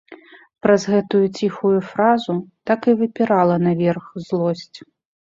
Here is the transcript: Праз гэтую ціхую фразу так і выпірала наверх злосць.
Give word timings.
Праз 0.65 0.81
гэтую 0.93 1.19
ціхую 1.39 1.79
фразу 1.91 2.33
так 2.69 2.87
і 2.93 2.95
выпірала 3.01 3.55
наверх 3.67 4.05
злосць. 4.29 4.77